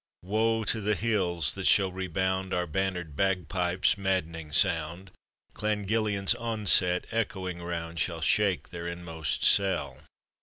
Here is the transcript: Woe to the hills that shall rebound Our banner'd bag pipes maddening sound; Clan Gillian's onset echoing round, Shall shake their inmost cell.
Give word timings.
Woe 0.23 0.63
to 0.63 0.81
the 0.81 0.95
hills 0.95 1.53
that 1.53 1.67
shall 1.67 1.91
rebound 1.91 2.55
Our 2.55 2.65
banner'd 2.65 3.15
bag 3.15 3.47
pipes 3.49 3.99
maddening 3.99 4.51
sound; 4.51 5.11
Clan 5.53 5.85
Gillian's 5.87 6.33
onset 6.33 7.05
echoing 7.11 7.61
round, 7.61 7.99
Shall 7.99 8.21
shake 8.21 8.69
their 8.69 8.87
inmost 8.87 9.43
cell. 9.43 9.97